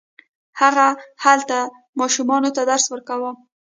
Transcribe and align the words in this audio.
هغه 0.61 0.87
هلته 1.23 1.57
ماشومانو 1.99 2.49
ته 2.55 2.61
درس 2.69 2.85
ورکاوه. 2.89 3.31